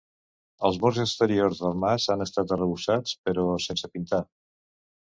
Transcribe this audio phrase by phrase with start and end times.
[0.69, 4.27] Els murs exteriors del mas han estat arrebossats però sense pintar.